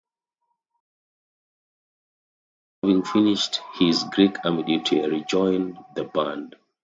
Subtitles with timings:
[2.83, 6.55] Koulouris, having finished his Greek army duty, rejoined the band.